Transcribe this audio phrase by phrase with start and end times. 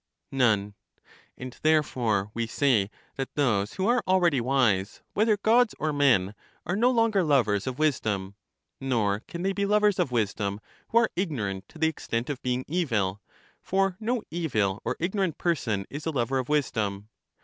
[0.31, 0.73] None.
[1.37, 6.33] And therefore we say that those who are already wise, whether Gods or men,
[6.65, 8.33] are no longer lovers of wisdom;
[8.79, 12.65] nor can they be lovers of wisdom, who are ignorant to the extent of being
[12.67, 13.21] evil,
[13.61, 17.09] for no evil or ignorant person is a lover of wisdom.